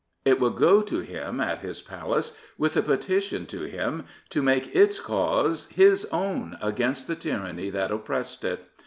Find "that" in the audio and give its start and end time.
7.69-7.91